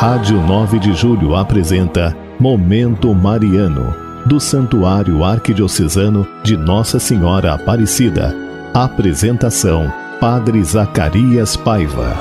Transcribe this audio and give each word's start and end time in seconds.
Rádio 0.00 0.40
9 0.40 0.78
de 0.78 0.94
Julho 0.94 1.36
apresenta 1.36 2.16
Momento 2.38 3.14
Mariano, 3.14 3.94
do 4.24 4.40
Santuário 4.40 5.22
Arquidiocesano 5.22 6.26
de 6.42 6.56
Nossa 6.56 6.98
Senhora 6.98 7.52
Aparecida. 7.52 8.34
Apresentação: 8.72 9.92
Padre 10.18 10.64
Zacarias 10.64 11.54
Paiva. 11.54 12.16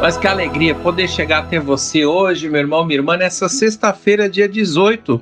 Mas 0.00 0.16
que 0.16 0.26
alegria 0.26 0.74
poder 0.74 1.10
chegar 1.10 1.40
até 1.40 1.60
você 1.60 2.06
hoje, 2.06 2.48
meu 2.48 2.62
irmão, 2.62 2.86
minha 2.86 3.00
irmã, 3.00 3.18
nessa 3.18 3.50
sexta-feira, 3.50 4.30
dia 4.30 4.48
18 4.48 5.20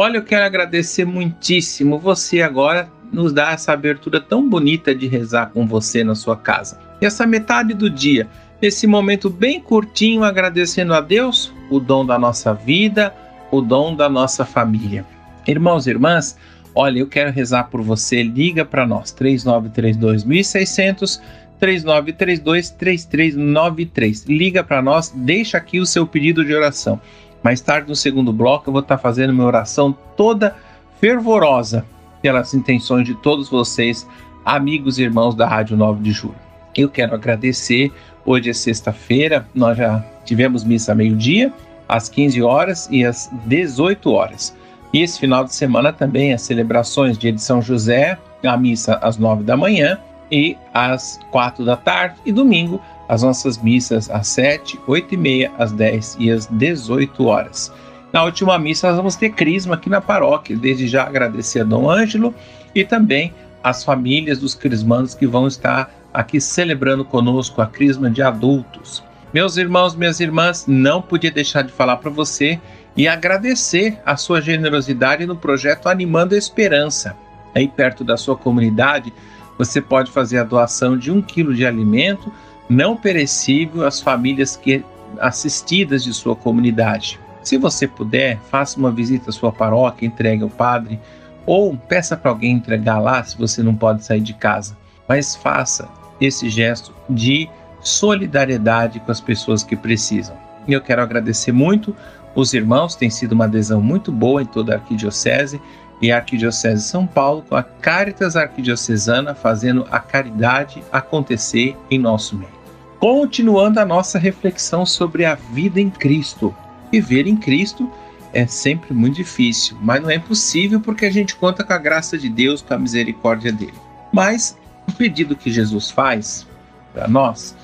Olha, 0.00 0.18
eu 0.18 0.22
quero 0.22 0.44
agradecer 0.44 1.04
muitíssimo. 1.04 1.98
Você 1.98 2.40
agora 2.40 2.88
nos 3.12 3.32
dá 3.32 3.50
essa 3.50 3.72
abertura 3.72 4.20
tão 4.20 4.48
bonita 4.48 4.94
de 4.94 5.08
rezar 5.08 5.46
com 5.46 5.66
você 5.66 6.04
na 6.04 6.14
sua 6.14 6.36
casa. 6.36 6.78
E 7.00 7.04
essa 7.04 7.26
metade 7.26 7.74
do 7.74 7.90
dia, 7.90 8.28
esse 8.62 8.86
momento 8.86 9.28
bem 9.28 9.60
curtinho, 9.60 10.22
agradecendo 10.22 10.94
a 10.94 11.00
Deus 11.00 11.52
o 11.68 11.80
dom 11.80 12.06
da 12.06 12.16
nossa 12.16 12.54
vida, 12.54 13.12
o 13.50 13.60
dom 13.60 13.96
da 13.96 14.08
nossa 14.08 14.44
família. 14.44 15.04
Irmãos 15.48 15.88
e 15.88 15.90
irmãs, 15.90 16.38
olha, 16.76 17.00
eu 17.00 17.08
quero 17.08 17.32
rezar 17.32 17.64
por 17.64 17.82
você. 17.82 18.22
Liga 18.22 18.64
para 18.64 18.86
nós, 18.86 19.10
3932 19.10 20.22
1600 20.22 21.20
3932 21.58 22.70
3393. 22.70 24.26
Liga 24.26 24.62
para 24.62 24.80
nós, 24.80 25.12
deixa 25.12 25.58
aqui 25.58 25.80
o 25.80 25.86
seu 25.86 26.06
pedido 26.06 26.44
de 26.44 26.54
oração. 26.54 27.00
Mais 27.42 27.60
tarde, 27.60 27.88
no 27.88 27.96
segundo 27.96 28.32
bloco, 28.32 28.68
eu 28.68 28.72
vou 28.72 28.82
estar 28.82 28.98
fazendo 28.98 29.32
minha 29.32 29.46
oração 29.46 29.96
toda 30.16 30.56
fervorosa 31.00 31.84
pelas 32.20 32.52
intenções 32.52 33.06
de 33.06 33.14
todos 33.14 33.48
vocês, 33.48 34.06
amigos 34.44 34.98
e 34.98 35.02
irmãos 35.02 35.34
da 35.34 35.46
Rádio 35.46 35.76
9 35.76 36.02
de 36.02 36.10
Julho. 36.10 36.34
Eu 36.76 36.88
quero 36.88 37.14
agradecer. 37.14 37.92
Hoje 38.24 38.50
é 38.50 38.52
sexta-feira, 38.52 39.46
nós 39.54 39.78
já 39.78 40.04
tivemos 40.24 40.64
missa 40.64 40.94
meio-dia, 40.94 41.52
às 41.88 42.08
15 42.08 42.42
horas 42.42 42.88
e 42.90 43.04
às 43.04 43.30
18 43.46 44.10
horas. 44.10 44.54
E 44.92 45.02
esse 45.02 45.18
final 45.18 45.44
de 45.44 45.54
semana 45.54 45.92
também 45.92 46.32
as 46.32 46.42
celebrações 46.42 47.16
de 47.16 47.38
São 47.38 47.62
José, 47.62 48.18
a 48.44 48.56
missa 48.56 48.98
às 49.00 49.16
9 49.16 49.44
da 49.44 49.56
manhã 49.56 49.98
e 50.30 50.56
às 50.74 51.18
4 51.30 51.64
da 51.64 51.76
tarde, 51.76 52.16
e 52.26 52.32
domingo 52.32 52.80
as 53.08 53.22
nossas 53.22 53.58
missas 53.58 54.10
às 54.10 54.28
7, 54.28 54.78
8 54.86 55.14
e 55.14 55.16
meia, 55.16 55.52
às 55.58 55.72
10 55.72 56.16
e 56.20 56.30
às 56.30 56.46
18 56.46 57.24
horas. 57.24 57.72
Na 58.12 58.24
última 58.24 58.58
missa, 58.58 58.88
nós 58.88 58.96
vamos 58.96 59.16
ter 59.16 59.30
crisma 59.30 59.74
aqui 59.74 59.90
na 59.90 60.00
paróquia. 60.00 60.56
Desde 60.56 60.86
já 60.86 61.04
agradecer 61.04 61.60
a 61.60 61.64
Dom 61.64 61.90
Ângelo 61.90 62.34
e 62.74 62.84
também 62.84 63.34
as 63.62 63.84
famílias 63.84 64.38
dos 64.38 64.54
crismandos 64.54 65.14
que 65.14 65.26
vão 65.26 65.46
estar 65.46 65.92
aqui 66.12 66.40
celebrando 66.40 67.04
conosco 67.04 67.60
a 67.60 67.66
crisma 67.66 68.10
de 68.10 68.22
adultos. 68.22 69.02
Meus 69.32 69.58
irmãos, 69.58 69.94
minhas 69.94 70.20
irmãs, 70.20 70.64
não 70.66 71.02
podia 71.02 71.30
deixar 71.30 71.62
de 71.62 71.72
falar 71.72 71.96
para 71.96 72.10
você 72.10 72.58
e 72.96 73.06
agradecer 73.06 73.98
a 74.04 74.16
sua 74.16 74.40
generosidade 74.40 75.26
no 75.26 75.36
projeto 75.36 75.88
Animando 75.88 76.34
a 76.34 76.38
Esperança. 76.38 77.14
Aí 77.54 77.68
perto 77.68 78.02
da 78.02 78.16
sua 78.16 78.36
comunidade, 78.36 79.12
você 79.58 79.80
pode 79.80 80.10
fazer 80.10 80.38
a 80.38 80.44
doação 80.44 80.96
de 80.96 81.10
um 81.10 81.20
quilo 81.20 81.54
de 81.54 81.66
alimento 81.66 82.32
não 82.68 82.96
perecível 82.96 83.86
às 83.86 84.00
famílias 84.00 84.56
que 84.56 84.84
assistidas 85.20 86.04
de 86.04 86.12
sua 86.12 86.36
comunidade. 86.36 87.18
Se 87.42 87.56
você 87.56 87.88
puder, 87.88 88.38
faça 88.50 88.78
uma 88.78 88.90
visita 88.90 89.30
à 89.30 89.32
sua 89.32 89.50
paróquia, 89.50 90.06
entregue 90.06 90.42
ao 90.42 90.50
padre 90.50 91.00
ou 91.46 91.74
peça 91.76 92.16
para 92.16 92.30
alguém 92.30 92.52
entregar 92.52 92.98
lá 92.98 93.24
se 93.24 93.38
você 93.38 93.62
não 93.62 93.74
pode 93.74 94.04
sair 94.04 94.20
de 94.20 94.34
casa. 94.34 94.76
Mas 95.08 95.34
faça 95.34 95.88
esse 96.20 96.50
gesto 96.50 96.92
de 97.08 97.48
solidariedade 97.80 99.00
com 99.00 99.10
as 99.10 99.20
pessoas 99.20 99.62
que 99.62 99.74
precisam. 99.74 100.36
E 100.66 100.72
eu 100.72 100.82
quero 100.82 101.00
agradecer 101.00 101.52
muito 101.52 101.96
os 102.34 102.52
irmãos, 102.52 102.94
tem 102.94 103.08
sido 103.08 103.32
uma 103.32 103.46
adesão 103.46 103.80
muito 103.80 104.12
boa 104.12 104.42
em 104.42 104.46
toda 104.46 104.74
a 104.74 104.76
arquidiocese 104.76 105.60
e 106.00 106.12
a 106.12 106.16
Arquidiocese 106.16 106.82
de 106.82 106.88
São 106.88 107.06
Paulo 107.06 107.42
com 107.48 107.56
a 107.56 107.62
Caritas 107.62 108.36
Arquidiocesana 108.36 109.34
fazendo 109.34 109.86
a 109.90 109.98
caridade 109.98 110.82
acontecer 110.92 111.76
em 111.90 111.98
nosso 111.98 112.36
meio. 112.36 112.57
Continuando 112.98 113.78
a 113.78 113.84
nossa 113.84 114.18
reflexão 114.18 114.84
sobre 114.84 115.24
a 115.24 115.36
vida 115.36 115.80
em 115.80 115.88
Cristo. 115.88 116.54
Viver 116.90 117.28
em 117.28 117.36
Cristo 117.36 117.88
é 118.32 118.44
sempre 118.46 118.92
muito 118.92 119.16
difícil, 119.16 119.76
mas 119.80 120.02
não 120.02 120.10
é 120.10 120.16
impossível 120.16 120.80
porque 120.80 121.06
a 121.06 121.10
gente 121.10 121.36
conta 121.36 121.62
com 121.62 121.72
a 121.72 121.78
graça 121.78 122.18
de 122.18 122.28
Deus, 122.28 122.60
com 122.60 122.74
a 122.74 122.78
misericórdia 122.78 123.52
dele. 123.52 123.78
Mas 124.12 124.58
o 124.88 124.92
pedido 124.92 125.36
que 125.36 125.50
Jesus 125.50 125.90
faz 125.90 126.44
para 126.92 127.06
nós 127.06 127.54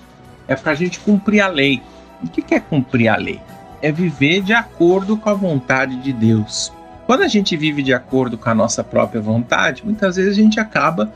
é 0.47 0.55
para 0.55 0.71
a 0.73 0.77
gente 0.77 1.01
cumprir 1.01 1.41
a 1.41 1.49
lei. 1.49 1.83
O 2.23 2.29
que 2.29 2.55
é 2.55 2.61
cumprir 2.61 3.09
a 3.09 3.17
lei? 3.17 3.41
É 3.83 3.91
viver 3.91 4.41
de 4.41 4.53
acordo 4.53 5.17
com 5.17 5.31
a 5.31 5.35
vontade 5.35 5.97
de 5.97 6.13
Deus. 6.13 6.73
Quando 7.07 7.23
a 7.23 7.29
gente 7.29 7.57
vive 7.57 7.83
de 7.83 7.93
acordo 7.93 8.39
com 8.39 8.49
a 8.49 8.55
nossa 8.55 8.85
própria 8.85 9.21
vontade, 9.21 9.85
muitas 9.85 10.15
vezes 10.15 10.33
a 10.33 10.41
gente 10.41 10.61
acaba 10.61 11.13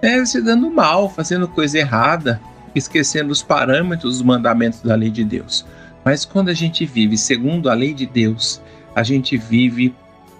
é, 0.00 0.24
se 0.24 0.40
dando 0.40 0.70
mal, 0.70 1.10
fazendo 1.10 1.46
coisa 1.46 1.78
errada, 1.78 2.40
esquecendo 2.74 3.32
os 3.32 3.42
parâmetros, 3.42 4.16
os 4.16 4.22
mandamentos 4.22 4.80
da 4.82 4.94
lei 4.94 5.10
de 5.10 5.24
Deus. 5.24 5.64
Mas 6.04 6.24
quando 6.24 6.48
a 6.48 6.54
gente 6.54 6.86
vive 6.86 7.16
segundo 7.16 7.68
a 7.68 7.74
lei 7.74 7.92
de 7.92 8.06
Deus, 8.06 8.60
a 8.94 9.02
gente 9.02 9.36
vive 9.36 9.94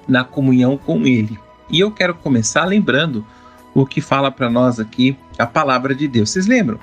na 0.06 0.24
comunhão 0.24 0.76
com 0.76 1.06
Ele. 1.06 1.38
E 1.70 1.80
eu 1.80 1.90
quero 1.90 2.14
começar 2.14 2.64
lembrando 2.64 3.26
o 3.74 3.86
que 3.86 4.00
fala 4.00 4.30
para 4.30 4.50
nós 4.50 4.80
aqui 4.80 5.16
a 5.38 5.46
palavra 5.46 5.94
de 5.94 6.08
Deus. 6.08 6.30
Vocês 6.30 6.46
lembram 6.46 6.78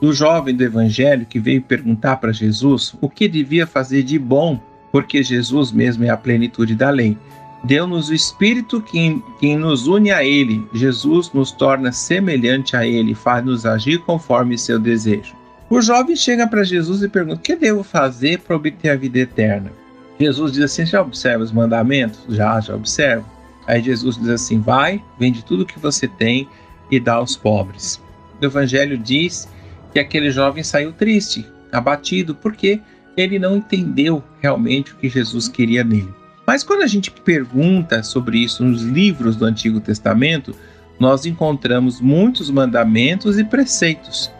do 0.00 0.12
jovem 0.12 0.54
do 0.54 0.64
Evangelho 0.64 1.24
que 1.24 1.38
veio 1.38 1.62
perguntar 1.62 2.16
para 2.16 2.32
Jesus 2.32 2.94
o 3.00 3.08
que 3.08 3.28
devia 3.28 3.66
fazer 3.66 4.02
de 4.02 4.18
bom, 4.18 4.60
porque 4.90 5.22
Jesus 5.22 5.72
mesmo 5.72 6.04
é 6.04 6.10
a 6.10 6.16
plenitude 6.16 6.74
da 6.74 6.90
lei. 6.90 7.16
Deu-nos 7.64 8.10
o 8.10 8.14
Espírito 8.14 8.80
que, 8.80 9.22
que 9.40 9.56
nos 9.56 9.86
une 9.86 10.10
a 10.10 10.22
Ele. 10.22 10.66
Jesus 10.74 11.32
nos 11.32 11.50
torna 11.50 11.92
semelhante 11.92 12.76
a 12.76 12.86
Ele, 12.86 13.14
faz-nos 13.14 13.64
agir 13.64 13.98
conforme 14.00 14.58
seu 14.58 14.78
desejo. 14.78 15.34
O 15.70 15.80
jovem 15.80 16.14
chega 16.14 16.46
para 16.46 16.62
Jesus 16.62 17.02
e 17.02 17.08
pergunta: 17.08 17.36
O 17.36 17.42
que 17.42 17.56
devo 17.56 17.82
fazer 17.82 18.40
para 18.40 18.54
obter 18.54 18.90
a 18.90 18.96
vida 18.96 19.18
eterna? 19.18 19.72
Jesus 20.20 20.52
diz 20.52 20.64
assim: 20.64 20.84
Já 20.84 21.00
observa 21.00 21.42
os 21.42 21.52
mandamentos? 21.52 22.20
Já, 22.28 22.60
já 22.60 22.74
observo. 22.74 23.24
Aí 23.66 23.82
Jesus 23.82 24.18
diz 24.18 24.28
assim: 24.28 24.60
Vai, 24.60 25.02
vende 25.18 25.42
tudo 25.42 25.64
que 25.64 25.78
você 25.78 26.06
tem 26.06 26.46
e 26.90 27.00
dá 27.00 27.14
aos 27.14 27.34
pobres. 27.34 28.00
O 28.40 28.44
Evangelho 28.44 28.98
diz 28.98 29.48
que 29.92 29.98
aquele 29.98 30.30
jovem 30.30 30.62
saiu 30.62 30.92
triste, 30.92 31.46
abatido, 31.72 32.34
porque 32.34 32.80
ele 33.16 33.38
não 33.38 33.56
entendeu 33.56 34.22
realmente 34.42 34.92
o 34.92 34.96
que 34.96 35.08
Jesus 35.08 35.48
queria 35.48 35.82
nele. 35.82 36.12
Mas 36.46 36.62
quando 36.62 36.82
a 36.82 36.86
gente 36.86 37.10
pergunta 37.10 38.02
sobre 38.02 38.38
isso 38.38 38.64
nos 38.64 38.82
livros 38.82 39.36
do 39.36 39.44
Antigo 39.44 39.80
Testamento, 39.80 40.54
nós 40.98 41.26
encontramos 41.26 42.00
muitos 42.00 42.50
mandamentos 42.50 43.38
e 43.38 43.44
preceitos. 43.44 44.30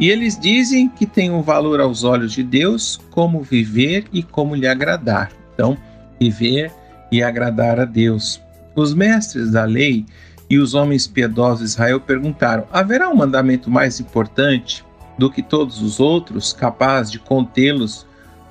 E 0.00 0.10
eles 0.10 0.38
dizem 0.38 0.88
que 0.88 1.06
tem 1.06 1.30
um 1.30 1.42
valor 1.42 1.80
aos 1.80 2.02
olhos 2.02 2.32
de 2.32 2.42
Deus 2.42 2.98
como 3.10 3.42
viver 3.42 4.06
e 4.12 4.22
como 4.22 4.54
lhe 4.54 4.66
agradar. 4.66 5.30
Então, 5.54 5.76
viver 6.18 6.72
e 7.10 7.22
agradar 7.22 7.78
a 7.78 7.84
Deus. 7.84 8.40
Os 8.74 8.94
mestres 8.94 9.52
da 9.52 9.64
lei 9.64 10.06
e 10.48 10.58
os 10.58 10.74
homens 10.74 11.06
piedosos 11.06 11.60
de 11.60 11.64
Israel 11.66 12.00
perguntaram: 12.00 12.66
haverá 12.72 13.08
um 13.10 13.16
mandamento 13.16 13.70
mais 13.70 14.00
importante 14.00 14.84
do 15.18 15.30
que 15.30 15.42
todos 15.42 15.82
os 15.82 16.00
outros, 16.00 16.52
capaz 16.52 17.10
de 17.10 17.18
contê-los 17.18 18.06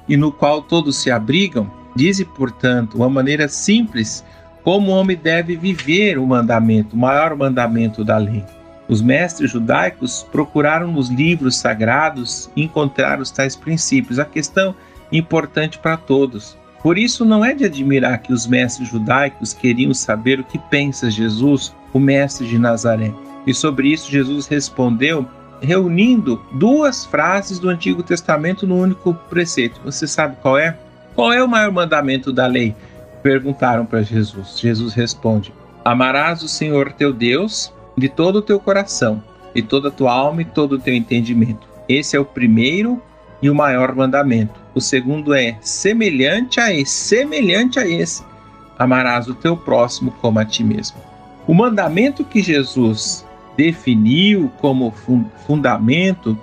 e 0.07 0.15
no 0.15 0.31
qual 0.31 0.61
todos 0.61 0.97
se 0.97 1.09
abrigam? 1.09 1.80
Dize, 1.95 2.25
portanto, 2.25 2.95
uma 2.95 3.09
maneira 3.09 3.47
simples 3.47 4.23
como 4.63 4.91
o 4.91 4.95
homem 4.95 5.17
deve 5.17 5.55
viver 5.55 6.17
o 6.17 6.25
mandamento, 6.25 6.95
o 6.95 6.99
maior 6.99 7.35
mandamento 7.35 8.03
da 8.03 8.17
lei. 8.17 8.43
Os 8.87 9.01
mestres 9.01 9.51
judaicos 9.51 10.27
procuraram 10.31 10.91
nos 10.91 11.09
livros 11.09 11.55
sagrados 11.55 12.49
encontrar 12.55 13.19
os 13.19 13.31
tais 13.31 13.55
princípios, 13.55 14.19
a 14.19 14.25
questão 14.25 14.75
importante 15.11 15.79
para 15.79 15.97
todos. 15.97 16.57
Por 16.83 16.97
isso, 16.97 17.23
não 17.23 17.45
é 17.45 17.53
de 17.53 17.65
admirar 17.65 18.21
que 18.21 18.33
os 18.33 18.47
mestres 18.47 18.89
judaicos 18.89 19.53
queriam 19.53 19.93
saber 19.93 20.39
o 20.39 20.43
que 20.43 20.57
pensa 20.57 21.11
Jesus, 21.11 21.73
o 21.93 21.99
mestre 21.99 22.47
de 22.47 22.57
Nazaré. 22.57 23.13
E 23.45 23.53
sobre 23.53 23.89
isso, 23.89 24.11
Jesus 24.11 24.47
respondeu 24.47 25.27
reunindo 25.61 26.41
duas 26.53 27.05
frases 27.05 27.59
do 27.59 27.69
Antigo 27.69 28.01
Testamento 28.01 28.65
no 28.65 28.75
único 28.75 29.13
preceito. 29.13 29.79
Você 29.85 30.07
sabe 30.07 30.35
qual 30.41 30.57
é? 30.57 30.77
Qual 31.15 31.33
é 31.33 31.43
o 31.43 31.47
maior 31.47 31.71
mandamento 31.71 32.31
da 32.31 32.47
lei? 32.47 32.75
Perguntaram 33.21 33.85
para 33.85 34.01
Jesus. 34.01 34.57
Jesus 34.59 34.93
responde: 34.93 35.53
Amarás 35.83 36.41
o 36.41 36.47
Senhor 36.47 36.93
teu 36.93 37.11
Deus 37.11 37.73
de 37.97 38.07
todo 38.07 38.37
o 38.37 38.41
teu 38.41 38.59
coração, 38.59 39.21
de 39.53 39.61
toda 39.61 39.89
a 39.89 39.91
tua 39.91 40.13
alma 40.13 40.41
e 40.41 40.45
todo 40.45 40.73
o 40.73 40.79
teu 40.79 40.93
entendimento. 40.93 41.67
Esse 41.87 42.15
é 42.15 42.19
o 42.19 42.25
primeiro 42.25 43.01
e 43.41 43.49
o 43.49 43.55
maior 43.55 43.93
mandamento. 43.93 44.59
O 44.73 44.79
segundo 44.79 45.33
é 45.33 45.57
semelhante 45.61 46.59
a 46.59 46.73
esse, 46.73 46.93
semelhante 46.93 47.79
a 47.79 47.87
esse. 47.87 48.23
amarás 48.79 49.27
o 49.27 49.35
teu 49.35 49.55
próximo 49.55 50.11
como 50.21 50.39
a 50.39 50.45
ti 50.45 50.63
mesmo. 50.63 50.97
O 51.45 51.53
mandamento 51.53 52.23
que 52.23 52.41
Jesus 52.41 53.25
definiu 53.57 54.51
como 54.59 54.91
fundamento 55.45 56.37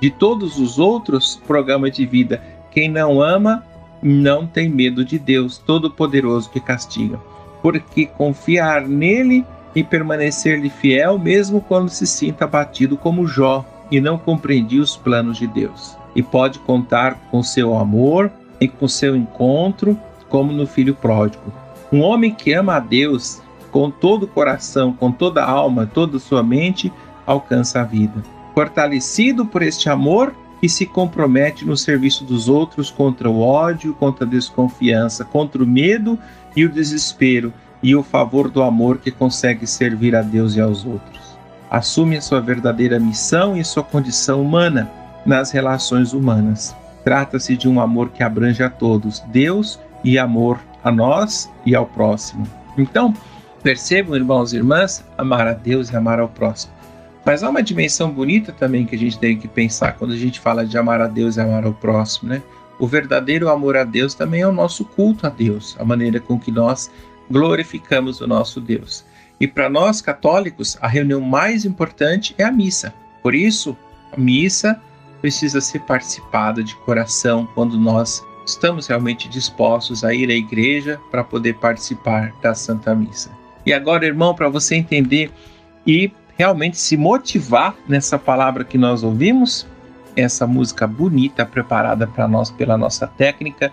de 0.00 0.10
todos 0.10 0.58
os 0.58 0.78
outros 0.78 1.36
programas 1.46 1.92
de 1.92 2.06
vida, 2.06 2.42
quem 2.70 2.88
não 2.88 3.20
ama 3.20 3.64
não 4.02 4.46
tem 4.46 4.68
medo 4.68 5.04
de 5.04 5.18
Deus 5.18 5.58
Todo-Poderoso 5.58 6.50
que 6.50 6.60
castiga, 6.60 7.20
porque 7.62 8.06
confiar 8.06 8.88
nele 8.88 9.44
e 9.74 9.84
permanecer-lhe 9.84 10.68
fiel, 10.68 11.18
mesmo 11.18 11.60
quando 11.60 11.88
se 11.88 12.06
sinta 12.06 12.44
abatido 12.44 12.96
como 12.96 13.26
Jó 13.26 13.64
e 13.90 14.00
não 14.00 14.18
compreendia 14.18 14.82
os 14.82 14.96
planos 14.96 15.38
de 15.38 15.46
Deus. 15.46 15.96
E 16.14 16.22
pode 16.22 16.58
contar 16.58 17.14
com 17.30 17.42
seu 17.42 17.76
amor 17.76 18.30
e 18.60 18.68
com 18.68 18.88
seu 18.88 19.16
encontro, 19.16 19.96
como 20.28 20.52
no 20.52 20.66
filho 20.66 20.94
pródigo. 20.94 21.52
Um 21.92 22.00
homem 22.00 22.34
que 22.34 22.52
ama 22.52 22.76
a 22.76 22.80
Deus 22.80 23.40
com 23.70 23.90
todo 23.90 24.24
o 24.24 24.28
coração, 24.28 24.92
com 24.92 25.10
toda 25.10 25.42
a 25.42 25.50
alma, 25.50 25.86
toda 25.86 26.16
a 26.16 26.20
sua 26.20 26.42
mente, 26.42 26.92
alcança 27.26 27.80
a 27.80 27.84
vida. 27.84 28.22
Fortalecido 28.54 29.46
por 29.46 29.62
este 29.62 29.88
amor, 29.88 30.34
que 30.62 30.68
se 30.68 30.86
compromete 30.86 31.64
no 31.64 31.76
serviço 31.76 32.22
dos 32.22 32.48
outros 32.48 32.88
contra 32.88 33.28
o 33.28 33.40
ódio, 33.40 33.92
contra 33.94 34.24
a 34.24 34.28
desconfiança, 34.28 35.24
contra 35.24 35.60
o 35.60 35.66
medo 35.66 36.16
e 36.54 36.64
o 36.64 36.68
desespero, 36.68 37.52
e 37.82 37.96
o 37.96 38.02
favor 38.04 38.48
do 38.48 38.62
amor 38.62 38.98
que 38.98 39.10
consegue 39.10 39.66
servir 39.66 40.14
a 40.14 40.22
Deus 40.22 40.54
e 40.54 40.60
aos 40.60 40.86
outros. 40.86 41.36
Assume 41.68 42.16
a 42.16 42.20
sua 42.20 42.40
verdadeira 42.40 43.00
missão 43.00 43.56
e 43.56 43.64
sua 43.64 43.82
condição 43.82 44.40
humana 44.40 44.88
nas 45.26 45.50
relações 45.50 46.12
humanas. 46.12 46.76
Trata-se 47.02 47.56
de 47.56 47.68
um 47.68 47.80
amor 47.80 48.10
que 48.10 48.22
abrange 48.22 48.62
a 48.62 48.70
todos, 48.70 49.18
Deus 49.32 49.80
e 50.04 50.16
amor 50.16 50.60
a 50.84 50.92
nós 50.92 51.50
e 51.66 51.74
ao 51.74 51.86
próximo. 51.86 52.46
Então, 52.78 53.12
percebam, 53.64 54.14
irmãos 54.14 54.52
e 54.52 54.58
irmãs, 54.58 55.04
amar 55.18 55.48
a 55.48 55.54
Deus 55.54 55.90
e 55.90 55.96
amar 55.96 56.20
ao 56.20 56.28
próximo. 56.28 56.72
Mas 57.24 57.42
há 57.42 57.50
uma 57.50 57.62
dimensão 57.62 58.10
bonita 58.10 58.52
também 58.52 58.84
que 58.84 58.96
a 58.96 58.98
gente 58.98 59.18
tem 59.18 59.38
que 59.38 59.46
pensar 59.46 59.92
quando 59.92 60.12
a 60.12 60.16
gente 60.16 60.40
fala 60.40 60.66
de 60.66 60.76
amar 60.76 61.00
a 61.00 61.06
Deus 61.06 61.36
e 61.36 61.40
amar 61.40 61.64
ao 61.64 61.72
próximo, 61.72 62.30
né? 62.30 62.42
O 62.78 62.86
verdadeiro 62.86 63.48
amor 63.48 63.76
a 63.76 63.84
Deus 63.84 64.14
também 64.14 64.40
é 64.40 64.48
o 64.48 64.52
nosso 64.52 64.84
culto 64.84 65.26
a 65.26 65.30
Deus, 65.30 65.76
a 65.78 65.84
maneira 65.84 66.18
com 66.18 66.38
que 66.38 66.50
nós 66.50 66.90
glorificamos 67.30 68.20
o 68.20 68.26
nosso 68.26 68.60
Deus. 68.60 69.04
E 69.38 69.46
para 69.46 69.68
nós 69.68 70.00
católicos, 70.00 70.76
a 70.80 70.88
reunião 70.88 71.20
mais 71.20 71.64
importante 71.64 72.34
é 72.38 72.44
a 72.44 72.50
missa. 72.50 72.92
Por 73.22 73.34
isso, 73.34 73.76
a 74.12 74.16
missa 74.18 74.80
precisa 75.20 75.60
ser 75.60 75.80
participada 75.82 76.62
de 76.62 76.74
coração 76.76 77.48
quando 77.54 77.78
nós 77.78 78.24
estamos 78.44 78.88
realmente 78.88 79.28
dispostos 79.28 80.04
a 80.04 80.12
ir 80.12 80.28
à 80.28 80.34
igreja 80.34 81.00
para 81.10 81.22
poder 81.22 81.54
participar 81.54 82.32
da 82.42 82.54
Santa 82.54 82.94
Missa. 82.94 83.30
E 83.64 83.72
agora, 83.72 84.04
irmão, 84.04 84.34
para 84.34 84.48
você 84.48 84.74
entender 84.74 85.30
e 85.86 86.10
realmente 86.36 86.78
se 86.78 86.96
motivar 86.96 87.74
nessa 87.88 88.18
palavra 88.18 88.64
que 88.64 88.78
nós 88.78 89.02
ouvimos, 89.02 89.66
essa 90.16 90.46
música 90.46 90.86
bonita 90.86 91.44
preparada 91.46 92.06
para 92.06 92.28
nós 92.28 92.50
pela 92.50 92.76
nossa 92.76 93.06
técnica, 93.06 93.72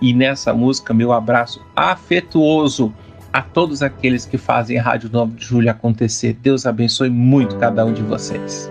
e 0.00 0.12
nessa 0.14 0.52
música, 0.52 0.94
meu 0.94 1.12
abraço 1.12 1.60
afetuoso 1.74 2.94
a 3.32 3.42
todos 3.42 3.82
aqueles 3.82 4.24
que 4.24 4.38
fazem 4.38 4.78
a 4.78 4.82
Rádio 4.82 5.10
9 5.12 5.36
de 5.36 5.44
Julho 5.44 5.70
acontecer. 5.70 6.34
Deus 6.40 6.66
abençoe 6.66 7.10
muito 7.10 7.56
cada 7.56 7.84
um 7.84 7.92
de 7.92 8.02
vocês. 8.02 8.70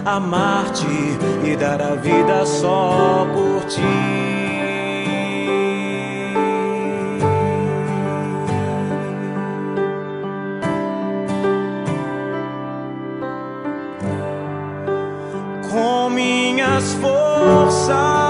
amar-te 0.05 0.85
e 1.45 1.55
dar 1.55 1.81
a 1.81 1.95
vida 1.95 2.45
só 2.45 3.25
por 3.33 3.63
ti. 3.65 4.33
dar 17.73 18.22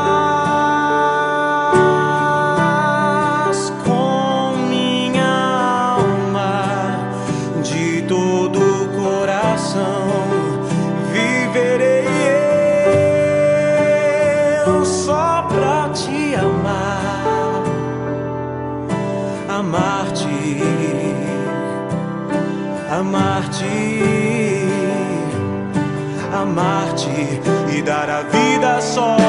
só. 28.84 29.23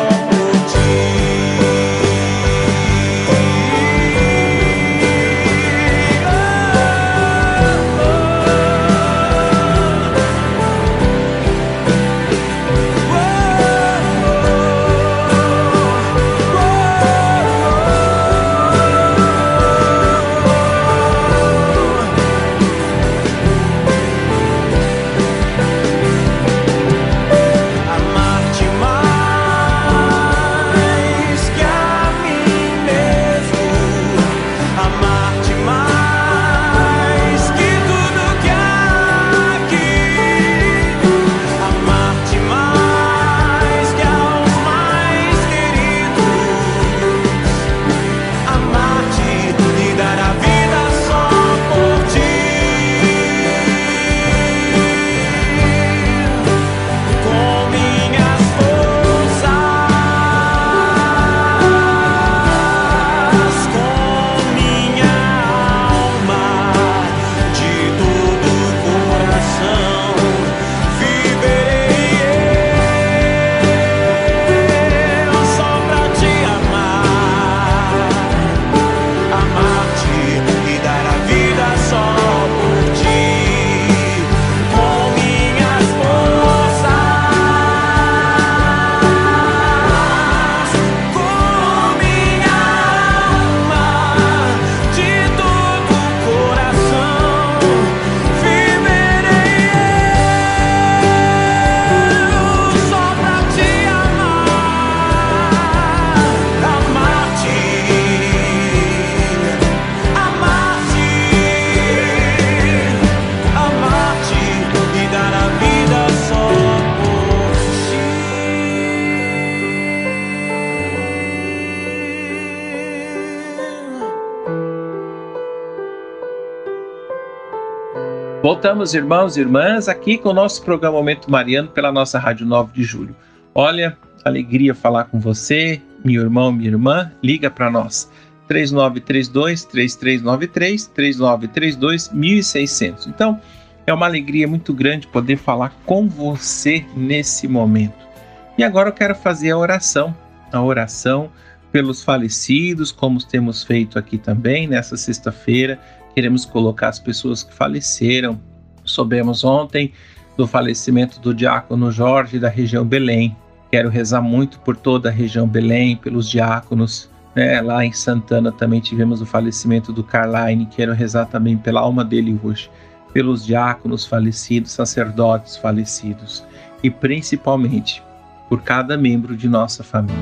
Voltamos, 128.64 128.94
irmãos 128.94 129.37
e 129.37 129.40
irmãs, 129.40 129.90
aqui 129.90 130.16
com 130.16 130.30
o 130.30 130.33
nosso 130.33 130.64
programa 130.64 130.97
Momento 130.97 131.30
Mariano 131.30 131.68
pela 131.68 131.92
nossa 131.92 132.18
Rádio 132.18 132.47
9 132.47 132.73
de 132.73 132.83
Julho. 132.83 133.14
Olha, 133.54 133.94
alegria 134.25 134.75
falar 134.75 135.04
com 135.04 135.21
você, 135.21 135.83
meu 136.02 136.23
irmão, 136.23 136.50
minha 136.50 136.71
irmã, 136.71 137.12
liga 137.23 137.50
para 137.50 137.71
nós. 137.71 138.11
3932 138.49 139.66
3393 139.66 140.87
3932 140.87 142.09
1600. 142.09 143.06
Então, 143.06 143.38
é 143.87 143.92
uma 143.92 144.06
alegria 144.06 144.49
muito 144.49 144.73
grande 144.73 145.06
poder 145.09 145.37
falar 145.37 145.76
com 145.85 146.09
você 146.09 146.87
nesse 146.97 147.47
momento. 147.47 148.09
E 148.56 148.64
agora 148.64 148.88
eu 148.88 148.94
quero 148.94 149.14
fazer 149.14 149.50
a 149.50 149.59
oração, 149.59 150.16
a 150.50 150.62
oração 150.62 151.30
pelos 151.71 152.02
falecidos, 152.02 152.90
como 152.90 153.23
temos 153.23 153.62
feito 153.62 153.99
aqui 153.99 154.16
também 154.16 154.66
nessa 154.66 154.97
sexta-feira, 154.97 155.78
Queremos 156.14 156.44
colocar 156.44 156.88
as 156.88 157.00
pessoas 157.00 157.42
que 157.42 157.52
faleceram. 157.52 158.40
Soubemos 158.84 159.44
ontem 159.44 159.92
do 160.36 160.46
falecimento 160.46 161.20
do 161.20 161.34
diácono 161.34 161.90
Jorge 161.90 162.38
da 162.38 162.48
região 162.48 162.84
Belém. 162.84 163.36
Quero 163.70 163.88
rezar 163.88 164.20
muito 164.20 164.58
por 164.60 164.76
toda 164.76 165.08
a 165.08 165.12
região 165.12 165.46
Belém, 165.48 165.96
pelos 165.96 166.28
diáconos. 166.28 167.10
Né? 167.34 167.60
Lá 167.60 167.84
em 167.84 167.92
Santana 167.92 168.52
também 168.52 168.80
tivemos 168.80 169.20
o 169.20 169.26
falecimento 169.26 169.92
do 169.92 170.04
Carline. 170.04 170.66
Quero 170.66 170.92
rezar 170.92 171.26
também 171.26 171.56
pela 171.56 171.80
alma 171.80 172.04
dele 172.04 172.38
hoje, 172.42 172.70
pelos 173.12 173.44
diáconos 173.44 174.06
falecidos, 174.06 174.72
sacerdotes 174.72 175.56
falecidos 175.56 176.44
e 176.82 176.90
principalmente 176.90 178.02
por 178.48 178.62
cada 178.62 178.96
membro 178.96 179.36
de 179.36 179.48
nossa 179.48 179.82
família. 179.82 180.14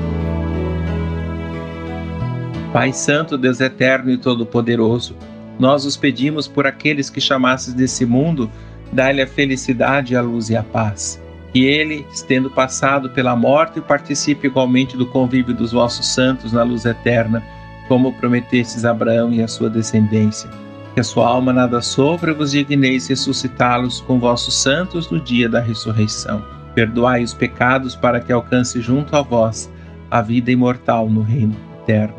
Pai 2.71 2.91
Santo, 2.91 3.37
Deus 3.37 3.59
Eterno 3.59 4.09
e 4.09 4.17
Todo-Poderoso, 4.17 5.15
nós 5.59 5.85
os 5.85 5.95
pedimos 5.95 6.47
por 6.47 6.65
aqueles 6.65 7.09
que 7.09 7.21
chamasses 7.21 7.73
desse 7.73 8.05
mundo, 8.05 8.49
dá-lhe 8.91 9.21
a 9.21 9.27
felicidade, 9.27 10.15
a 10.15 10.21
luz 10.21 10.49
e 10.49 10.55
a 10.55 10.63
paz. 10.63 11.21
Que 11.51 11.65
ele, 11.65 12.05
tendo 12.27 12.49
passado 12.49 13.09
pela 13.11 13.35
morte, 13.35 13.79
participe 13.79 14.47
igualmente 14.47 14.97
do 14.97 15.05
convívio 15.05 15.53
dos 15.53 15.71
vossos 15.71 16.07
santos 16.07 16.51
na 16.51 16.63
luz 16.63 16.85
eterna, 16.85 17.43
como 17.87 18.13
prometestes 18.13 18.85
a 18.85 18.91
Abraão 18.91 19.31
e 19.31 19.41
a 19.41 19.47
sua 19.47 19.69
descendência. 19.69 20.49
Que 20.93 20.99
a 20.99 21.03
sua 21.03 21.27
alma 21.27 21.53
nada 21.53 21.81
sofra, 21.81 22.33
vos 22.33 22.51
digneis 22.51 23.07
ressuscitá-los 23.07 24.01
com 24.01 24.19
vossos 24.19 24.55
santos 24.55 25.09
no 25.09 25.19
dia 25.19 25.49
da 25.49 25.59
ressurreição. 25.59 26.43
Perdoai 26.73 27.23
os 27.23 27.33
pecados 27.33 27.95
para 27.95 28.19
que 28.19 28.31
alcance 28.31 28.81
junto 28.81 29.15
a 29.15 29.21
vós 29.21 29.71
a 30.09 30.21
vida 30.21 30.51
imortal 30.51 31.09
no 31.09 31.21
reino 31.21 31.55
eterno. 31.81 32.15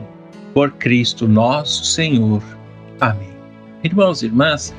Por 0.52 0.72
Cristo 0.72 1.26
nosso 1.26 1.84
Senhor. 1.84 2.42
Amém. 3.04 3.28
Irmãos 3.82 4.22
e 4.22 4.26
irmãs, 4.26 4.74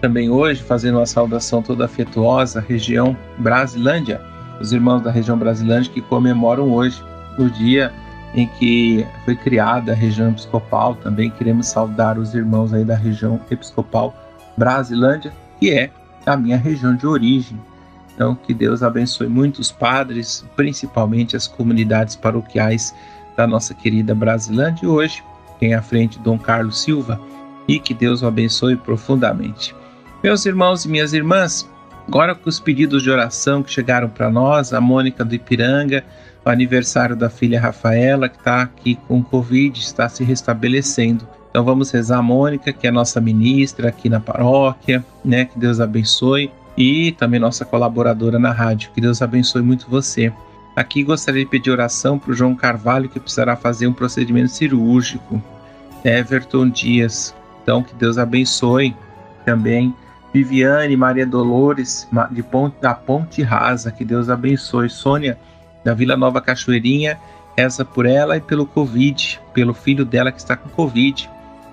também 0.00 0.28
hoje 0.28 0.60
fazendo 0.60 0.96
uma 0.98 1.06
saudação 1.06 1.62
toda 1.62 1.84
afetuosa 1.84 2.58
à 2.58 2.62
região 2.62 3.16
Brasilândia, 3.38 4.20
os 4.60 4.72
irmãos 4.72 5.00
da 5.00 5.12
região 5.12 5.38
Brasilândia 5.38 5.92
que 5.92 6.02
comemoram 6.02 6.72
hoje 6.72 7.00
o 7.38 7.48
dia 7.48 7.92
em 8.34 8.48
que 8.58 9.06
foi 9.24 9.36
criada 9.36 9.92
a 9.92 9.94
região 9.94 10.30
episcopal. 10.30 10.96
Também 10.96 11.30
queremos 11.30 11.68
saudar 11.68 12.18
os 12.18 12.34
irmãos 12.34 12.74
aí 12.74 12.84
da 12.84 12.96
região 12.96 13.40
episcopal 13.48 14.12
Brasilândia, 14.56 15.32
que 15.60 15.70
é 15.70 15.88
a 16.26 16.36
minha 16.36 16.56
região 16.56 16.96
de 16.96 17.06
origem. 17.06 17.56
Então, 18.12 18.34
que 18.34 18.52
Deus 18.52 18.82
abençoe 18.82 19.28
muitos 19.28 19.70
padres, 19.70 20.44
principalmente 20.56 21.36
as 21.36 21.46
comunidades 21.46 22.16
paroquiais 22.16 22.92
da 23.36 23.46
nossa 23.46 23.72
querida 23.72 24.16
Brasilândia. 24.16 24.84
E 24.84 24.88
hoje, 24.88 25.22
quem 25.60 25.74
é 25.74 25.76
à 25.76 25.82
frente, 25.82 26.18
Dom 26.18 26.36
Carlos 26.36 26.82
Silva, 26.82 27.20
e 27.68 27.78
que 27.78 27.92
Deus 27.92 28.22
o 28.22 28.26
abençoe 28.26 28.74
profundamente. 28.74 29.76
Meus 30.24 30.46
irmãos 30.46 30.84
e 30.84 30.88
minhas 30.88 31.12
irmãs, 31.12 31.70
agora 32.08 32.34
com 32.34 32.48
os 32.48 32.58
pedidos 32.58 33.02
de 33.02 33.10
oração 33.10 33.62
que 33.62 33.70
chegaram 33.70 34.08
para 34.08 34.30
nós, 34.30 34.72
a 34.72 34.80
Mônica 34.80 35.24
do 35.24 35.34
Ipiranga, 35.34 36.02
o 36.44 36.48
aniversário 36.48 37.14
da 37.14 37.28
filha 37.28 37.60
Rafaela, 37.60 38.28
que 38.28 38.38
está 38.38 38.62
aqui 38.62 38.98
com 39.06 39.22
Covid, 39.22 39.78
está 39.78 40.08
se 40.08 40.24
restabelecendo. 40.24 41.28
Então 41.50 41.64
vamos 41.64 41.90
rezar 41.90 42.18
a 42.18 42.22
Mônica, 42.22 42.72
que 42.72 42.86
é 42.86 42.90
nossa 42.90 43.20
ministra 43.20 43.88
aqui 43.88 44.08
na 44.08 44.18
paróquia, 44.18 45.04
né? 45.24 45.44
Que 45.44 45.58
Deus 45.58 45.80
abençoe. 45.80 46.50
E 46.76 47.12
também 47.12 47.40
nossa 47.40 47.64
colaboradora 47.64 48.38
na 48.38 48.52
rádio. 48.52 48.90
Que 48.94 49.00
Deus 49.00 49.20
abençoe 49.20 49.62
muito 49.62 49.90
você. 49.90 50.32
Aqui 50.76 51.02
gostaria 51.02 51.44
de 51.44 51.50
pedir 51.50 51.70
oração 51.70 52.18
para 52.18 52.30
o 52.30 52.34
João 52.34 52.54
Carvalho, 52.54 53.08
que 53.08 53.18
precisará 53.18 53.56
fazer 53.56 53.88
um 53.88 53.92
procedimento 53.92 54.50
cirúrgico. 54.50 55.42
Everton 56.04 56.68
Dias, 56.68 57.34
então, 57.68 57.82
que 57.82 57.94
Deus 57.94 58.16
abençoe 58.16 58.96
também 59.44 59.94
Viviane, 60.32 60.96
Maria 60.96 61.26
Dolores, 61.26 62.08
de 62.30 62.42
Ponte, 62.42 62.76
da 62.80 62.94
Ponte 62.94 63.42
Rasa, 63.42 63.92
que 63.92 64.06
Deus 64.06 64.30
abençoe. 64.30 64.88
Sônia, 64.88 65.38
da 65.84 65.92
Vila 65.92 66.16
Nova 66.16 66.40
Cachoeirinha, 66.40 67.18
reza 67.58 67.84
por 67.84 68.06
ela 68.06 68.38
e 68.38 68.40
pelo 68.40 68.64
Covid, 68.64 69.38
pelo 69.52 69.74
filho 69.74 70.06
dela 70.06 70.32
que 70.32 70.38
está 70.38 70.56
com 70.56 70.70
Covid. 70.70 71.28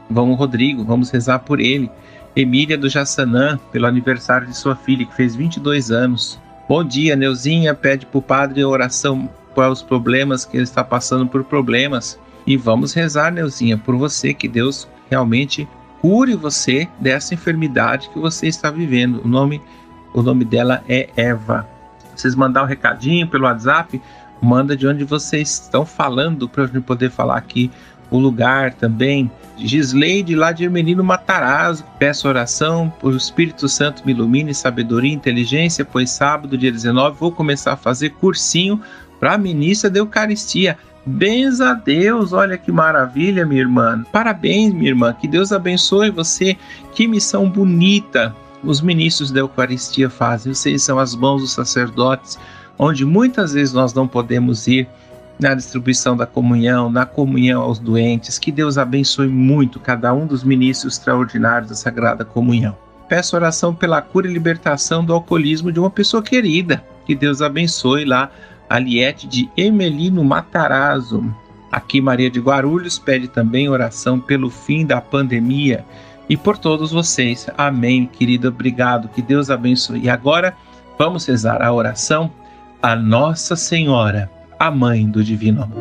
Vamos, 0.10 0.38
Rodrigo, 0.38 0.84
vamos 0.84 1.10
rezar 1.10 1.40
por 1.40 1.62
ele. 1.62 1.90
Emília 2.36 2.78
do 2.78 2.90
Jaçanã, 2.90 3.58
pelo 3.72 3.88
aniversário 3.88 4.48
de 4.48 4.58
sua 4.58 4.76
filha, 4.76 5.06
que 5.06 5.16
fez 5.16 5.34
22 5.34 5.92
anos. 5.92 6.38
Bom 6.68 6.84
dia, 6.84 7.16
Neuzinha, 7.16 7.74
pede 7.74 8.06
para 8.06 8.20
o 8.20 8.22
padre 8.22 8.66
oração 8.66 9.30
para 9.56 9.72
os 9.72 9.82
problemas, 9.82 10.44
que 10.44 10.58
ele 10.58 10.64
está 10.64 10.84
passando 10.84 11.26
por 11.26 11.46
problemas. 11.46 12.20
E 12.46 12.58
vamos 12.58 12.94
rezar, 12.94 13.32
Neuzinha, 13.32 13.78
por 13.78 13.96
você, 13.96 14.34
que 14.34 14.50
Deus 14.50 14.86
realmente 15.10 15.66
cure 16.02 16.36
você 16.36 16.88
dessa 17.00 17.34
enfermidade 17.34 18.10
que 18.10 18.20
você 18.20 18.48
está 18.48 18.70
vivendo. 18.70 19.22
O 19.24 19.28
nome, 19.28 19.62
o 20.14 20.22
nome 20.22 20.46
dela 20.46 20.84
é 20.88 21.10
Eva. 21.16 21.68
Vocês 22.16 22.36
mandar 22.36 22.64
um 22.64 22.68
recadinho 22.68 23.28
pelo 23.28 23.46
WhatsApp, 23.46 24.02
manda 24.42 24.76
de 24.76 24.88
onde 24.88 25.04
vocês 25.04 25.50
estão 25.50 25.86
falando 25.86 26.48
para 26.48 26.70
eu 26.74 26.82
poder 26.82 27.10
falar 27.10 27.38
aqui 27.38 27.72
o 28.10 28.18
lugar 28.18 28.74
também. 28.74 29.30
Gisleide 29.58 30.36
lá 30.36 30.52
de 30.52 30.64
Hermelino 30.64 31.04
Matarazzo, 31.04 31.86
peço 31.98 32.28
oração, 32.28 32.92
o 33.02 33.10
Espírito 33.12 33.68
Santo 33.70 34.04
me 34.06 34.12
ilumine, 34.12 34.54
sabedoria 34.54 35.12
e 35.12 35.16
inteligência, 35.16 35.86
pois 35.86 36.10
sábado, 36.10 36.58
dia 36.58 36.72
19, 36.72 37.18
vou 37.18 37.32
começar 37.32 37.74
a 37.74 37.78
fazer 37.78 38.12
cursinho 38.12 38.82
para 39.20 39.38
ministra 39.38 39.90
da 39.90 40.00
Eucaristia. 40.00 40.78
Bens 41.06 41.62
a 41.62 41.74
Deus, 41.74 42.34
olha 42.34 42.58
que 42.58 42.72
maravilha, 42.72 43.46
minha 43.46 43.62
irmã. 43.62 44.04
Parabéns, 44.12 44.74
minha 44.74 44.90
irmã. 44.90 45.14
Que 45.14 45.28
Deus 45.28 45.52
abençoe 45.52 46.10
você. 46.10 46.58
Que 46.94 47.08
missão 47.08 47.48
bonita 47.48 48.36
os 48.64 48.82
ministros 48.82 49.30
da 49.30 49.42
Eucaristia 49.42 50.10
fazem. 50.10 50.54
Vocês 50.54 50.82
são 50.82 50.98
as 50.98 51.14
mãos 51.14 51.42
dos 51.42 51.54
sacerdotes, 51.54 52.40
onde 52.78 53.06
muitas 53.06 53.54
vezes 53.54 53.74
nós 53.74 53.94
não 53.94 54.08
podemos 54.08 54.68
ir 54.68 54.88
na 55.40 55.54
distribuição 55.54 56.16
da 56.18 56.26
comunhão, 56.26 56.90
na 56.90 57.06
comunhão 57.06 57.62
aos 57.62 57.78
doentes. 57.78 58.40
Que 58.40 58.52
Deus 58.52 58.78
abençoe 58.78 59.28
muito 59.28 59.80
cada 59.80 60.14
um 60.14 60.26
dos 60.26 60.44
ministros 60.44 60.96
extraordinários 60.96 61.70
da 61.70 61.76
Sagrada 61.76 62.26
Comunhão. 62.26 62.76
Peço 63.08 63.36
oração 63.36 63.76
pela 63.76 64.02
cura 64.02 64.28
e 64.28 64.34
libertação 64.34 65.06
do 65.06 65.14
alcoolismo 65.14 65.72
de 65.72 65.80
uma 65.80 65.92
pessoa 65.92 66.24
querida. 66.24 66.84
Que 67.06 67.14
Deus 67.14 67.42
abençoe 67.42 68.04
lá 68.06 68.32
Aliette 68.70 69.28
de 69.28 69.50
Emelino 69.56 70.24
Matarazzo. 70.24 71.24
Aqui 71.72 72.00
Maria 72.00 72.30
de 72.30 72.40
Guarulhos 72.40 72.98
pede 72.98 73.28
também 73.28 73.70
oração 73.70 74.20
pelo 74.20 74.50
fim 74.50 74.86
da 74.86 75.02
pandemia 75.02 75.86
e 76.30 76.38
por 76.38 76.58
todos 76.58 76.92
vocês. 76.92 77.48
Amém, 77.58 78.06
querida. 78.06 78.48
Obrigado. 78.48 79.10
Que 79.10 79.22
Deus 79.22 79.50
abençoe. 79.50 80.02
E 80.04 80.10
agora 80.10 80.56
vamos 80.98 81.26
rezar 81.26 81.62
a 81.62 81.72
oração 81.72 82.32
a 82.82 82.96
Nossa 82.96 83.56
Senhora, 83.56 84.30
a 84.60 84.70
mãe 84.70 85.10
do 85.10 85.24
divino 85.24 85.64
amor. 85.64 85.80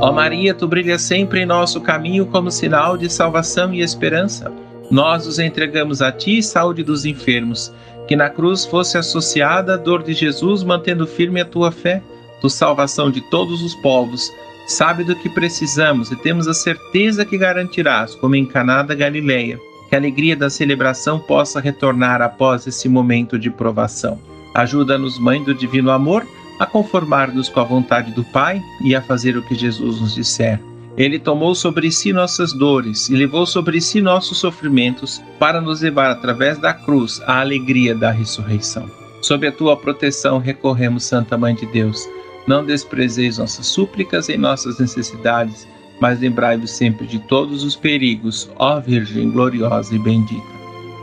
Ó 0.00 0.12
Maria, 0.12 0.52
tu 0.52 0.68
brilhas 0.68 1.00
sempre 1.00 1.40
em 1.40 1.46
nosso 1.46 1.80
caminho 1.80 2.26
como 2.26 2.50
sinal 2.50 2.98
de 2.98 3.08
salvação 3.08 3.72
e 3.72 3.80
esperança. 3.80 4.52
Nós 4.90 5.26
os 5.26 5.38
entregamos 5.38 6.02
a 6.02 6.12
ti, 6.12 6.42
saúde 6.42 6.82
dos 6.82 7.06
enfermos 7.06 7.72
que 8.06 8.16
na 8.16 8.28
cruz 8.28 8.64
fosse 8.64 8.98
associada 8.98 9.74
a 9.74 9.76
dor 9.76 10.02
de 10.02 10.12
Jesus, 10.12 10.62
mantendo 10.62 11.06
firme 11.06 11.40
a 11.40 11.44
tua 11.44 11.70
fé, 11.70 12.02
tu 12.40 12.50
salvação 12.50 13.10
de 13.10 13.20
todos 13.20 13.62
os 13.62 13.74
povos. 13.74 14.30
Sabe 14.66 15.04
do 15.04 15.14
que 15.14 15.28
precisamos 15.28 16.10
e 16.10 16.16
temos 16.16 16.48
a 16.48 16.54
certeza 16.54 17.24
que 17.24 17.36
garantirás, 17.36 18.14
como 18.14 18.34
em 18.34 18.46
Caná 18.46 18.82
da 18.82 18.94
Galileia, 18.94 19.58
que 19.88 19.94
a 19.94 19.98
alegria 19.98 20.36
da 20.36 20.48
celebração 20.48 21.18
possa 21.18 21.60
retornar 21.60 22.22
após 22.22 22.66
esse 22.66 22.88
momento 22.88 23.38
de 23.38 23.50
provação. 23.50 24.18
Ajuda-nos, 24.54 25.18
Mãe 25.18 25.42
do 25.42 25.54
Divino 25.54 25.90
Amor, 25.90 26.26
a 26.58 26.64
conformar-nos 26.64 27.48
com 27.48 27.60
a 27.60 27.64
vontade 27.64 28.12
do 28.12 28.24
Pai 28.24 28.62
e 28.82 28.94
a 28.94 29.02
fazer 29.02 29.36
o 29.36 29.42
que 29.42 29.54
Jesus 29.54 30.00
nos 30.00 30.14
disser. 30.14 30.60
Ele 30.96 31.18
tomou 31.18 31.54
sobre 31.54 31.90
si 31.90 32.12
nossas 32.12 32.52
dores 32.52 33.08
e 33.08 33.14
levou 33.14 33.44
sobre 33.46 33.80
si 33.80 34.00
nossos 34.00 34.38
sofrimentos 34.38 35.20
para 35.38 35.60
nos 35.60 35.80
levar 35.80 36.10
através 36.10 36.58
da 36.58 36.72
cruz 36.72 37.20
à 37.26 37.40
alegria 37.40 37.94
da 37.94 38.12
ressurreição. 38.12 38.88
Sob 39.20 39.46
a 39.46 39.52
tua 39.52 39.76
proteção 39.76 40.38
recorremos, 40.38 41.04
Santa 41.04 41.36
Mãe 41.36 41.54
de 41.54 41.66
Deus. 41.66 42.08
Não 42.46 42.64
desprezeis 42.64 43.38
nossas 43.38 43.66
súplicas 43.66 44.28
em 44.28 44.36
nossas 44.36 44.78
necessidades, 44.78 45.66
mas 46.00 46.20
lembrai-vos 46.20 46.70
sempre 46.70 47.06
de 47.06 47.18
todos 47.18 47.64
os 47.64 47.74
perigos, 47.74 48.50
ó 48.56 48.78
Virgem 48.80 49.30
gloriosa 49.30 49.94
e 49.94 49.98
bendita. 49.98 50.54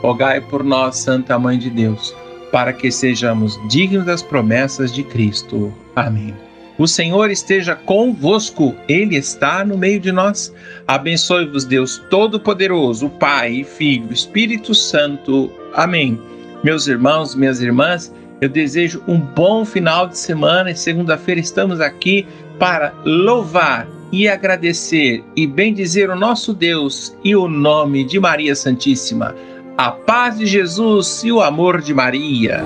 Rogai 0.01 0.39
por 0.39 0.63
nós, 0.63 0.97
Santa 0.97 1.37
Mãe 1.37 1.57
de 1.57 1.69
Deus, 1.69 2.15
para 2.51 2.71
que 2.71 2.91
sejamos 2.91 3.59
dignos 3.67 4.05
das 4.05 4.21
promessas 4.21 4.93
de 4.93 5.03
Cristo. 5.03 5.73
Amém. 5.95 6.33
O 6.81 6.87
Senhor 6.87 7.29
esteja 7.29 7.75
convosco, 7.75 8.75
Ele 8.89 9.15
está 9.15 9.63
no 9.63 9.77
meio 9.77 9.99
de 9.99 10.11
nós. 10.11 10.51
Abençoe-vos, 10.87 11.63
Deus 11.63 12.01
Todo-Poderoso, 12.09 13.07
Pai, 13.07 13.63
Filho, 13.63 14.11
Espírito 14.11 14.73
Santo. 14.73 15.51
Amém. 15.75 16.19
Meus 16.63 16.87
irmãos, 16.87 17.35
minhas 17.35 17.61
irmãs, 17.61 18.11
eu 18.41 18.49
desejo 18.49 19.03
um 19.07 19.19
bom 19.19 19.63
final 19.63 20.07
de 20.07 20.17
semana 20.17 20.71
e 20.71 20.75
segunda-feira 20.75 21.39
estamos 21.39 21.79
aqui 21.79 22.25
para 22.57 22.91
louvar 23.05 23.87
e 24.11 24.27
agradecer 24.27 25.23
e 25.35 25.45
bendizer 25.45 26.09
o 26.09 26.15
nosso 26.15 26.51
Deus 26.51 27.15
e 27.23 27.35
o 27.35 27.47
nome 27.47 28.03
de 28.03 28.19
Maria 28.19 28.55
Santíssima. 28.55 29.35
A 29.77 29.91
paz 29.91 30.39
de 30.39 30.47
Jesus 30.47 31.21
e 31.23 31.31
o 31.31 31.41
amor 31.41 31.79
de 31.79 31.93
Maria. 31.93 32.65